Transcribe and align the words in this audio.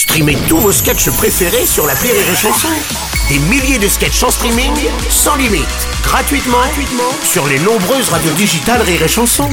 Streamez 0.00 0.38
tous 0.48 0.56
vos 0.56 0.72
sketchs 0.72 1.10
préférés 1.10 1.66
sur 1.66 1.86
la 1.86 1.92
Rire 1.92 2.14
et 2.14 2.34
Chanson. 2.34 2.68
Des 3.28 3.38
milliers 3.38 3.78
de 3.78 3.86
sketchs 3.86 4.22
en 4.22 4.30
streaming, 4.30 4.72
sans 5.10 5.36
limite, 5.36 5.66
gratuitement, 6.02 6.56
gratuitement 6.56 7.12
sur 7.22 7.46
les 7.46 7.58
nombreuses 7.58 8.08
radios 8.08 8.32
digitales 8.32 8.80
Rire 8.80 9.02
et 9.02 9.08
Chanson. 9.08 9.50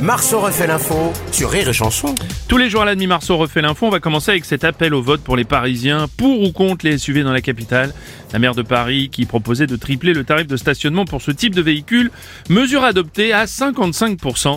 Marceau 0.00 0.38
refait 0.38 0.68
l'info 0.68 1.12
sur 1.32 1.50
Rire 1.50 1.68
et 1.68 1.72
Chanson. 1.72 2.14
Tous 2.46 2.58
les 2.58 2.70
jours 2.70 2.82
à 2.82 2.84
la 2.84 2.94
demi 2.94 3.08
Marceau 3.08 3.36
refait 3.36 3.60
l'info. 3.60 3.86
On 3.86 3.90
va 3.90 3.98
commencer 3.98 4.30
avec 4.30 4.44
cet 4.44 4.62
appel 4.62 4.94
au 4.94 5.02
vote 5.02 5.22
pour 5.22 5.36
les 5.36 5.44
Parisiens 5.44 6.06
pour 6.16 6.42
ou 6.44 6.52
contre 6.52 6.86
les 6.86 6.96
SUV 6.96 7.24
dans 7.24 7.32
la 7.32 7.40
capitale. 7.40 7.92
La 8.32 8.38
maire 8.38 8.54
de 8.54 8.62
Paris 8.62 9.08
qui 9.10 9.26
proposait 9.26 9.66
de 9.66 9.74
tripler 9.74 10.14
le 10.14 10.22
tarif 10.22 10.46
de 10.46 10.56
stationnement 10.56 11.06
pour 11.06 11.22
ce 11.22 11.32
type 11.32 11.56
de 11.56 11.60
véhicule. 11.60 12.12
Mesure 12.50 12.84
adoptée 12.84 13.32
à 13.32 13.46
55%. 13.46 14.54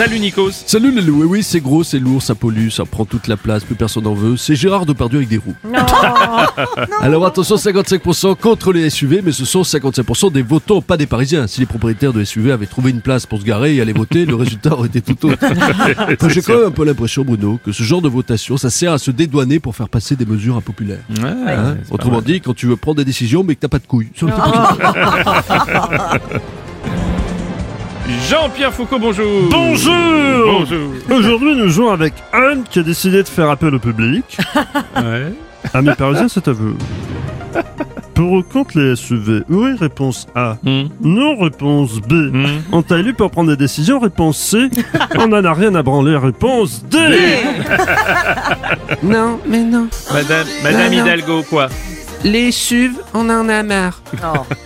Salut 0.00 0.18
Nikos. 0.18 0.52
Salut 0.64 0.92
les 0.92 1.02
loups, 1.02 1.20
oui, 1.20 1.26
oui 1.26 1.42
c'est 1.42 1.60
gros, 1.60 1.84
c'est 1.84 1.98
lourd, 1.98 2.22
ça 2.22 2.34
pollue, 2.34 2.70
ça 2.70 2.86
prend 2.86 3.04
toute 3.04 3.28
la 3.28 3.36
place, 3.36 3.64
plus 3.64 3.74
personne 3.74 4.04
n'en 4.04 4.14
veut. 4.14 4.38
C'est 4.38 4.54
Gérard 4.54 4.86
Depardieu 4.86 5.18
avec 5.18 5.28
des 5.28 5.36
roues. 5.36 5.54
Alors 7.02 7.26
attention, 7.26 7.56
55% 7.56 8.34
contre 8.36 8.72
les 8.72 8.88
SUV, 8.88 9.20
mais 9.22 9.32
ce 9.32 9.44
sont 9.44 9.60
55% 9.60 10.32
des 10.32 10.40
votants, 10.40 10.80
pas 10.80 10.96
des 10.96 11.04
Parisiens. 11.04 11.46
Si 11.46 11.60
les 11.60 11.66
propriétaires 11.66 12.14
de 12.14 12.24
SUV 12.24 12.50
avaient 12.50 12.64
trouvé 12.64 12.92
une 12.92 13.02
place 13.02 13.26
pour 13.26 13.40
se 13.40 13.44
garer 13.44 13.76
et 13.76 13.82
aller 13.82 13.92
voter, 13.92 14.24
le 14.24 14.36
résultat 14.36 14.72
aurait 14.72 14.88
été 14.88 15.02
tout 15.02 15.28
autre. 15.28 15.44
Enfin, 15.44 16.28
J'ai 16.30 16.40
quand 16.40 16.56
même 16.56 16.68
un 16.68 16.70
peu 16.70 16.86
l'impression, 16.86 17.22
Bruno, 17.22 17.60
que 17.62 17.70
ce 17.70 17.82
genre 17.82 18.00
de 18.00 18.08
votation, 18.08 18.56
ça 18.56 18.70
sert 18.70 18.94
à 18.94 18.98
se 18.98 19.10
dédouaner 19.10 19.60
pour 19.60 19.76
faire 19.76 19.90
passer 19.90 20.16
des 20.16 20.24
mesures 20.24 20.56
impopulaires. 20.56 21.00
Ouais, 21.10 21.52
Hein 21.52 21.76
Autrement 21.90 22.22
dit, 22.22 22.40
quand 22.40 22.54
tu 22.54 22.64
veux 22.66 22.76
prendre 22.76 22.96
des 22.96 23.04
décisions, 23.04 23.44
mais 23.44 23.54
que 23.54 23.60
t'as 23.60 23.68
pas 23.68 23.78
de 23.78 23.86
couilles. 23.86 24.08
Jean-Pierre 28.28 28.72
Foucault, 28.72 28.98
bonjour. 28.98 29.48
Bonjour 29.50 29.94
Bonjour. 30.46 30.90
Aujourd'hui, 31.10 31.54
nous 31.56 31.68
jouons 31.68 31.90
avec 31.90 32.14
Anne 32.32 32.64
qui 32.68 32.78
a 32.78 32.82
décidé 32.82 33.22
de 33.22 33.28
faire 33.28 33.50
appel 33.50 33.74
au 33.74 33.78
public. 33.78 34.36
Ouais. 34.96 35.32
Amis 35.72 35.90
parisiens, 35.96 36.28
c'est 36.28 36.46
à 36.48 36.52
vous. 36.52 36.74
Pour 38.14 38.32
ou 38.32 38.42
contre 38.42 38.78
les 38.78 38.96
SUV 38.96 39.42
Oui, 39.48 39.74
réponse 39.78 40.26
A. 40.34 40.56
Hmm. 40.62 40.88
Non, 41.00 41.38
réponse 41.38 42.00
B. 42.00 42.32
On 42.72 42.82
t'a 42.82 42.98
élu 42.98 43.14
pour 43.14 43.30
prendre 43.30 43.50
des 43.50 43.56
décisions 43.56 43.98
Réponse 43.98 44.36
C. 44.38 44.68
On 45.18 45.28
n'en 45.28 45.44
a 45.44 45.52
rien 45.54 45.74
à 45.74 45.82
branler 45.82 46.16
Réponse 46.16 46.84
D. 46.84 46.98
Non, 49.02 49.38
mais 49.46 49.62
non. 49.62 49.88
Madame, 50.12 50.46
Madame 50.64 50.90
Non, 50.90 50.96
non. 50.98 51.04
Hidalgo, 51.04 51.42
quoi 51.48 51.68
Les 52.24 52.50
SUV, 52.52 52.94
on 53.14 53.30
en 53.30 53.48
a 53.48 53.62
marre. 53.62 54.02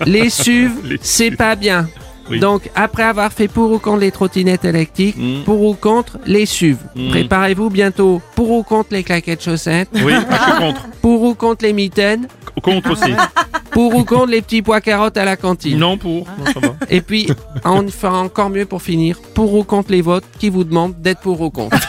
Les 0.07 0.31
SUV, 0.31 0.99
c'est 1.03 1.31
pas 1.33 1.55
bien. 1.55 1.87
Oui. 2.31 2.39
Donc, 2.41 2.71
après 2.75 3.03
avoir 3.03 3.33
fait 3.33 3.49
pour 3.49 3.71
ou 3.73 3.79
contre 3.79 3.99
les 4.01 4.11
trottinettes 4.11 4.65
électriques, 4.65 5.17
Mm. 5.17 5.43
pour 5.45 5.63
ou 5.63 5.75
contre 5.75 6.19
les 6.27 6.47
SUV, 6.47 6.79
Mm. 6.95 7.11
préparez-vous 7.11 7.71
bientôt 7.71 8.21
pour 8.35 8.51
ou 8.51 8.63
contre 8.63 8.89
les 8.93 9.03
claquettes 9.05 9.43
chaussettes, 9.43 9.89
Oui, 9.95 10.13
je 10.15 10.43
suis 10.43 10.59
contre. 10.59 10.87
pour 11.03 11.23
ou 11.23 11.35
contre 11.35 11.65
les 11.65 11.73
mitaines, 11.73 12.29
Contre 12.63 12.93
aussi. 12.93 13.13
pour 13.73 13.95
ou 13.97 14.05
contre 14.05 14.29
les 14.29 14.41
petits 14.41 14.63
pois 14.63 14.81
carottes 14.81 15.17
à 15.17 15.25
la 15.25 15.37
cantine. 15.37 15.77
Non 15.77 15.99
pour. 15.99 16.27
Non, 16.39 16.45
ça 16.53 16.61
va. 16.61 16.69
Et 16.89 17.01
puis, 17.01 17.29
on 17.65 17.89
fera 17.89 18.21
encore 18.21 18.49
mieux 18.49 18.65
pour 18.65 18.81
finir, 18.81 19.19
pour 19.35 19.53
ou 19.55 19.65
contre 19.65 19.91
les 19.91 20.01
votes 20.03 20.25
qui 20.39 20.49
vous 20.51 20.63
demandent 20.65 20.95
d'être 21.01 21.21
pour 21.21 21.41
ou 21.41 21.51
contre. 21.51 21.77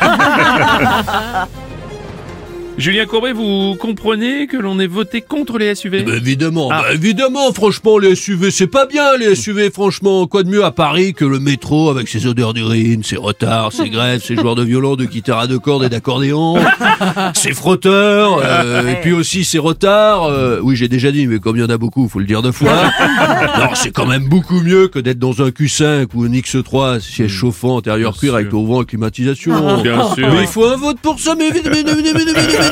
Julien 2.78 3.06
Courbet, 3.06 3.32
vous 3.32 3.76
comprenez 3.80 4.48
que 4.48 4.58
l'on 4.58 4.82
ait 4.82 4.86
voté 4.88 5.22
contre 5.22 5.58
les 5.58 5.74
SUV 5.76 6.04
Bah, 6.04 6.12
évidemment, 6.18 6.68
Ah. 6.72 6.82
bah, 6.82 6.94
évidemment, 6.94 7.54
franchement, 7.54 7.98
les 7.98 8.16
SUV, 8.16 8.52
c'est 8.52 8.68
pas 8.68 8.86
bien, 8.86 9.16
les 9.18 9.34
SUV, 9.34 9.70
franchement. 9.72 10.28
Quoi 10.28 10.44
de 10.44 10.50
mieux 10.50 10.64
à 10.66 10.72
Paris 10.72 11.14
que 11.14 11.24
le 11.24 11.40
métro 11.40 11.90
avec 11.90 12.10
ses 12.10 12.28
odeurs 12.28 12.54
d'urine, 12.54 13.02
ses 13.02 13.16
retards, 13.16 13.72
ses 13.72 13.90
grèves, 13.90 14.22
ses 14.22 14.36
joueurs 14.36 14.56
de 14.56 14.64
violon, 14.64 14.98
de 14.98 15.06
guitare 15.06 15.40
à 15.40 15.48
deux 15.48 15.58
cordes 15.58 15.86
et 15.86 15.90
d'accordéon, 15.90 16.58
ses 17.34 17.54
frotteurs, 17.54 18.42
euh, 18.44 18.90
et 18.92 18.96
puis 19.02 19.14
aussi 19.14 19.46
ses 19.46 19.58
retards. 19.58 20.26
euh, 20.26 20.60
oui, 20.62 20.76
j'ai 20.76 20.90
déjà 20.90 21.14
dit, 21.14 21.28
mais 21.28 21.40
comme 21.40 21.56
il 21.56 21.62
y 21.62 21.64
en 21.66 21.70
a 21.70 21.78
beaucoup, 21.78 22.10
faut 22.10 22.20
le 22.20 22.26
dire 22.26 22.42
deux 22.42 22.52
fois. 22.52 22.74
non, 23.58 23.70
c'est 23.74 23.92
quand 23.92 24.06
même 24.06 24.26
beaucoup 24.28 24.60
mieux 24.60 24.90
que 24.90 25.00
d'être 25.00 25.20
dans 25.20 25.42
un 25.42 25.48
Q5 25.50 26.08
ou 26.14 26.24
un 26.26 26.30
X3, 26.30 27.00
siège 27.00 27.32
chauffant, 27.32 27.78
intérieur 27.78 28.12
Bien 28.12 28.20
cuir 28.20 28.36
avec 28.36 28.52
le 28.52 28.58
vent 28.60 28.82
et 28.82 28.86
climatisation. 28.86 29.82
Bien 29.82 30.14
sûr. 30.14 30.30
Mais 30.30 30.42
il 30.42 30.48
faut 30.48 30.66
un 30.66 30.76
vote 30.76 30.98
pour 31.02 31.22
ça, 31.22 31.36
mais 31.38 31.48
évidemment, 31.48 31.76
mais 31.86 31.92
évidemment, 31.92 32.16
mais 32.16 32.22
évidemment, 32.22 32.65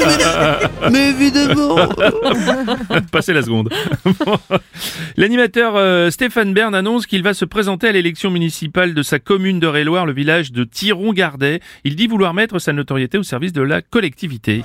mais 0.92 1.10
évidemment. 1.10 1.76
Passez 3.12 3.34
la 3.34 3.42
seconde. 3.42 3.70
L'animateur 5.18 5.76
euh, 5.76 6.10
Stéphane 6.10 6.54
Bern 6.54 6.74
annonce 6.76 7.06
qu'il 7.06 7.24
va 7.24 7.34
se 7.34 7.46
présenter 7.46 7.88
à 7.88 7.92
l'élection 7.92 8.32
municipale 8.32 8.94
de 8.94 9.04
sa 9.04 9.20
commune 9.20 9.60
de 9.60 9.68
Réloir, 9.68 10.06
le 10.06 10.14
village 10.14 10.52
de 10.52 10.64
Thiron-Gardet. 10.64 11.62
Il 11.84 11.96
dit 11.96 12.08
vouloir 12.08 12.34
mettre 12.34 12.60
sa 12.60 12.74
notoriété 12.74 13.18
au 13.18 13.24
service 13.24 13.54
de 13.54 13.62
la 13.62 13.82
collectivité. 13.82 14.64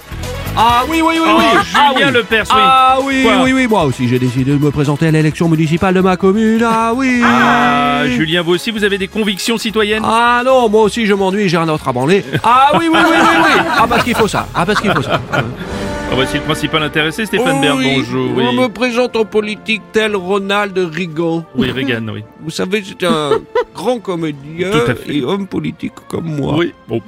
Ah 0.61 0.83
oui, 0.89 1.01
oui, 1.05 1.15
oui, 1.23 1.29
Oh, 1.31 1.37
oui. 1.39 1.45
Ah 1.75 1.91
Julien 1.95 2.09
oui. 2.09 2.13
Lepers, 2.15 2.43
oui. 2.51 2.57
Ah 2.61 2.99
oui, 3.05 3.23
Quoi 3.23 3.43
oui, 3.45 3.53
oui, 3.53 3.67
moi 3.69 3.85
aussi 3.85 4.09
j'ai 4.09 4.19
décidé 4.19 4.51
de 4.53 4.59
me 4.59 4.71
présenter 4.73 5.07
à 5.07 5.11
l'élection 5.13 5.49
municipale 5.49 5.95
de 5.95 6.01
ma 6.01 6.17
commune. 6.17 6.63
Ah 6.69 6.93
oui. 6.95 7.21
Ah, 7.25 8.03
Julien, 8.09 8.43
vous 8.43 8.55
aussi, 8.55 8.73
vous 8.73 8.83
avez 8.83 8.99
des 8.99 9.07
convictions 9.09 9.57
citoyennes? 9.57 10.03
Ah 10.05 10.43
non, 10.45 10.69
moi 10.69 10.83
aussi 10.83 11.07
je 11.07 11.15
m'ennuie, 11.15 11.49
j'ai 11.49 11.57
un 11.59 11.69
autre 11.69 11.87
à 11.87 11.93
branler. 11.93 12.25
Ah 12.43 12.71
oui, 12.75 12.87
oui, 12.93 12.99
oui, 12.99 13.17
oui, 13.21 13.37
oui. 13.45 13.63
Ah 13.79 13.87
parce 13.89 14.03
qu'il 14.03 14.17
faut 14.17 14.27
ça. 14.29 14.49
Ah 14.55 14.67
parce 14.67 14.81
qu'il 14.81 14.91
faut 14.91 15.03
ça. 15.03 15.21
Ah, 15.33 15.43
Voici 16.15 16.37
le 16.39 16.43
principal 16.43 16.83
intéressé, 16.83 17.27
Stéphane 17.27 17.61
Bern, 17.61 17.79
bonjour. 17.81 18.31
Oui, 18.35 18.45
On 18.49 18.53
me 18.55 18.67
présente 18.69 19.15
en 19.15 19.25
politique 19.27 19.83
tel 19.93 20.17
Ronald 20.17 20.77
Reagan. 20.77 21.45
oui 21.55 21.71
Reagan, 21.71 22.03
oui. 22.13 22.25
Vous 22.43 22.51
savez, 22.51 22.83
c'est 22.85 23.07
un 23.07 23.33
grand 23.75 23.99
comédien 24.01 24.71
Tout 24.71 24.91
à 24.91 24.95
fait. 24.95 25.17
et 25.19 25.23
homme 25.23 25.47
politique 25.47 25.93
comme 26.09 26.25
moi. 26.25 26.55
Oui, 26.57 26.73
bon. 26.89 27.01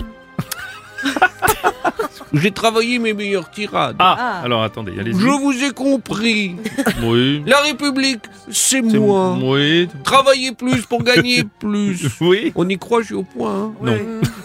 J'ai 2.32 2.50
travaillé 2.50 2.98
mes 2.98 3.12
meilleures 3.12 3.50
tirades. 3.50 3.96
Ah, 3.98 4.40
alors 4.44 4.62
attendez, 4.62 4.92
allez-y. 4.98 5.18
Je 5.18 5.26
vous 5.26 5.52
ai 5.64 5.70
compris. 5.70 6.56
Oui. 7.02 7.42
La 7.46 7.58
République, 7.60 8.20
c'est 8.50 8.82
moi. 8.82 9.36
Oui. 9.42 9.88
Travailler 10.04 10.52
plus 10.52 10.82
pour 10.86 11.02
gagner 11.02 11.44
plus. 11.60 12.06
Oui. 12.20 12.52
On 12.54 12.68
y 12.68 12.78
croit, 12.78 13.00
je 13.02 13.06
suis 13.06 13.14
au 13.14 13.22
point. 13.22 13.52
hein. 13.52 13.72
Non. 13.82 13.96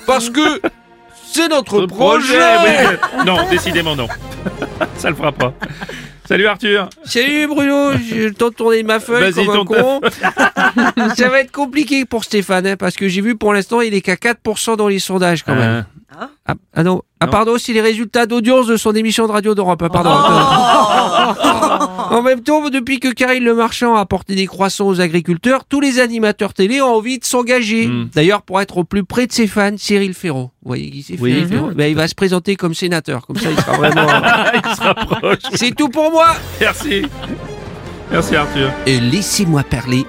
Parce 0.07 0.29
que 0.29 0.61
c'est 1.31 1.47
notre 1.49 1.85
projet. 1.85 2.39
oui. 2.63 3.23
Non, 3.25 3.37
décidément 3.49 3.95
non. 3.95 4.07
Ça 4.97 5.09
le 5.09 5.15
fera 5.15 5.31
pas. 5.31 5.53
Salut 6.27 6.47
Arthur. 6.47 6.89
Salut 7.03 7.45
Bruno, 7.45 7.91
j'ai 8.09 8.25
le 8.29 8.33
temps 8.33 8.49
de 8.49 8.55
tourner 8.55 8.81
ma 8.81 8.99
feuille 8.99 9.31
Vas-y, 9.31 9.45
comme 9.45 9.59
un 9.59 9.65
con. 9.65 10.01
Ça 11.15 11.29
va 11.29 11.41
être 11.41 11.51
compliqué 11.51 12.05
pour 12.05 12.23
Stéphane, 12.23 12.65
hein, 12.65 12.75
parce 12.77 12.95
que 12.95 13.07
j'ai 13.07 13.21
vu 13.21 13.35
pour 13.35 13.53
l'instant 13.53 13.81
il 13.81 13.93
est 13.93 14.01
qu'à 14.01 14.15
4% 14.15 14.75
dans 14.75 14.87
les 14.87 14.97
sondages 14.99 15.43
quand 15.43 15.53
même. 15.55 15.85
Ah. 16.17 16.29
Ah, 16.47 16.53
ah 16.73 16.83
non, 16.83 17.01
ah 17.19 17.25
Non. 17.25 17.31
pardon, 17.31 17.55
c'est 17.57 17.73
les 17.73 17.81
résultats 17.81 18.25
d'audience 18.25 18.67
de 18.67 18.77
son 18.77 18.93
émission 18.93 19.27
de 19.27 19.31
radio 19.33 19.53
d'Europe. 19.55 19.81
ah, 19.83 19.89
Pardon. 19.89 20.11
en 22.15 22.21
même 22.21 22.41
temps, 22.41 22.69
depuis 22.69 22.99
que 22.99 23.09
Karine 23.09 23.43
Le 23.43 23.53
Marchand 23.55 23.95
a 23.95 23.99
apporté 23.99 24.35
des 24.35 24.45
croissants 24.47 24.87
aux 24.87 25.01
agriculteurs, 25.01 25.65
tous 25.65 25.81
les 25.81 25.99
animateurs 25.99 26.53
télé 26.53 26.81
ont 26.81 26.95
envie 26.95 27.19
de 27.19 27.25
s'engager. 27.25 27.87
Hmm. 27.87 28.09
D'ailleurs, 28.13 28.41
pour 28.43 28.61
être 28.61 28.77
au 28.77 28.83
plus 28.83 29.03
près 29.03 29.27
de 29.27 29.31
ses 29.33 29.47
fans, 29.47 29.71
Cyril 29.77 30.13
Ferraud. 30.13 30.51
Vous 30.63 30.67
voyez 30.69 30.89
qui 30.89 31.03
c'est 31.03 31.19
Oui. 31.19 31.31
Cyril 31.33 31.47
Ferraud 31.47 31.71
Ben, 31.75 31.87
Il 31.89 31.95
va 31.95 32.07
se 32.07 32.15
présenter 32.15 32.55
comme 32.55 32.73
sénateur, 32.73 33.25
comme 33.27 33.37
ça 33.37 33.49
il 33.51 33.57
sera 33.59 33.73
vraiment... 33.77 34.07
Il 34.53 34.75
se 34.75 34.81
rapproche. 34.81 35.37
c'est 35.53 35.75
tout 35.75 35.89
pour 35.89 36.11
moi 36.11 36.27
Merci. 36.61 37.03
Merci 38.11 38.35
Arthur. 38.35 38.69
Euh, 38.87 38.99
Laissez-moi 39.11 39.63
parler 39.63 40.05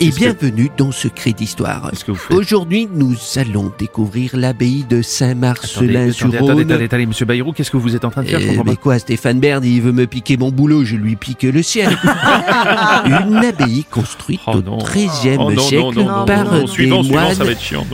et 0.00 0.10
que- 0.10 0.16
bienvenue 0.16 0.70
dans 0.76 0.90
Secret 0.92 1.32
d'Histoire. 1.32 1.90
Faites 1.94 2.36
Aujourd'hui, 2.36 2.88
nous 2.92 3.14
allons 3.36 3.72
découvrir 3.78 4.36
l'abbaye 4.36 4.80
de 4.82 4.86
attendez, 4.96 5.02
Saint-Marcelin-sur-Rhône. 5.02 6.36
attendez, 6.36 6.62
attendez, 6.64 6.84
attendez, 6.84 7.06
monsieur 7.06 7.26
Bayrou, 7.26 7.52
qu'est-ce 7.52 7.70
que 7.70 7.76
vous 7.76 7.94
êtes 7.94 8.04
en 8.04 8.10
train 8.10 8.22
de 8.22 8.28
faire 8.28 8.40
Euh, 8.40 8.62
mais 8.66 8.76
quoi, 8.76 8.98
Stéphane 8.98 9.40
Bern, 9.40 9.64
il 9.64 9.80
veut 9.82 9.92
me 9.92 10.06
piquer 10.06 10.36
mon 10.36 10.50
boulot, 10.50 10.84
je 10.84 10.96
lui 10.96 11.16
pique 11.16 11.42
le 11.44 11.62
sien. 11.62 11.90
Une 13.06 13.36
abbaye 13.44 13.84
construite 13.90 14.40
Oh 14.46 14.60
au. 14.64 14.78
XIIIe 14.78 15.36
Oh 15.38 15.50
siècle 15.58 15.82
non, 15.84 15.92
non, 15.92 16.18
non, 16.20 16.24
par 16.26 16.44
non, 16.44 16.52
non. 16.52 16.60
des 16.62 16.66
Suivant, 16.66 17.02
suivant, 17.02 17.20
moines. 17.20 17.34
ça 17.34 17.44
va 17.44 17.50
être 17.52 17.60
chiant. 17.62 17.86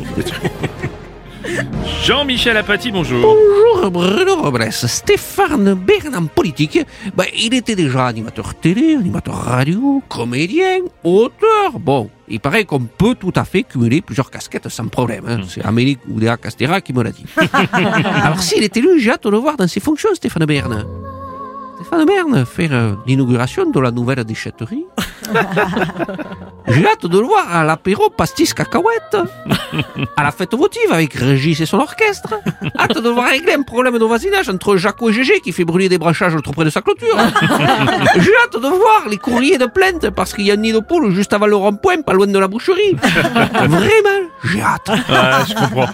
Jean-Michel 2.04 2.56
Apathy, 2.56 2.90
bonjour. 2.90 3.20
Bonjour 3.20 3.90
Bruno 3.90 4.36
Robles, 4.36 4.68
Stéphane 4.72 5.74
Bern 5.74 6.14
en 6.16 6.26
politique. 6.26 6.80
Ben, 7.14 7.24
il 7.36 7.54
était 7.54 7.74
déjà 7.76 8.06
animateur 8.06 8.54
télé, 8.54 8.94
animateur 8.94 9.34
radio, 9.34 10.02
comédien, 10.08 10.78
auteur. 11.04 11.78
Bon, 11.78 12.10
il 12.28 12.40
paraît 12.40 12.64
qu'on 12.64 12.80
peut 12.80 13.14
tout 13.18 13.32
à 13.36 13.44
fait 13.44 13.62
cumuler 13.64 14.00
plusieurs 14.00 14.30
casquettes 14.30 14.68
sans 14.68 14.86
problème. 14.88 15.24
hein. 15.28 15.40
C'est 15.48 15.64
Amélie 15.64 15.98
Oudéa 16.08 16.36
Castera 16.36 16.80
qui 16.80 16.92
me 16.92 17.02
l'a 17.02 17.10
dit. 17.10 17.24
Alors 17.72 18.40
s'il 18.42 18.62
est 18.62 18.76
élu, 18.76 19.00
j'ai 19.00 19.10
hâte 19.12 19.24
de 19.24 19.30
le 19.30 19.38
voir 19.38 19.56
dans 19.56 19.68
ses 19.68 19.80
fonctions, 19.80 20.10
Stéphane 20.14 20.44
Bern. 20.46 20.84
Stéphane 21.76 22.04
Bern, 22.06 22.44
faire 22.46 22.72
euh, 22.72 22.92
l'inauguration 23.06 23.68
de 23.70 23.80
la 23.80 23.90
nouvelle 23.90 24.22
déchetterie. 24.24 24.84
J'ai 26.68 26.86
hâte 26.86 27.06
de 27.06 27.18
le 27.18 27.26
voir 27.26 27.54
à 27.54 27.64
l'apéro 27.64 28.10
pastis 28.10 28.54
cacahuète. 28.54 29.16
À 30.16 30.22
la 30.22 30.30
fête 30.30 30.54
votive 30.54 30.92
avec 30.92 31.14
Régis 31.14 31.60
et 31.60 31.66
son 31.66 31.78
orchestre. 31.78 32.34
Hâte 32.78 32.98
de 32.98 33.08
voir 33.08 33.28
régler 33.28 33.54
un 33.54 33.62
problème 33.62 33.98
de 33.98 34.04
voisinage 34.04 34.48
entre 34.48 34.76
Jaco 34.76 35.10
et 35.10 35.12
Gégé 35.12 35.40
qui 35.40 35.52
fait 35.52 35.64
brûler 35.64 35.88
des 35.88 35.98
branchages 35.98 36.36
trop 36.42 36.52
près 36.52 36.64
de 36.64 36.70
sa 36.70 36.80
clôture. 36.80 37.16
J'ai 38.16 38.32
hâte 38.44 38.62
de 38.62 38.68
voir 38.68 39.08
les 39.08 39.16
courriers 39.16 39.58
de 39.58 39.66
plainte 39.66 40.10
parce 40.10 40.32
qu'il 40.32 40.44
y 40.46 40.50
a 40.50 40.54
un 40.54 40.58
nid 40.58 40.72
de 40.72 40.80
poule 40.80 41.12
juste 41.12 41.32
avant 41.32 41.46
le 41.46 41.56
rond-point, 41.56 42.02
pas 42.02 42.12
loin 42.12 42.26
de 42.26 42.38
la 42.38 42.48
boucherie. 42.48 42.94
Vraiment, 43.02 44.28
j'ai 44.44 44.62
hâte. 44.62 44.90
Ah, 45.08 45.42
je 45.48 45.54
comprends. 45.54 45.90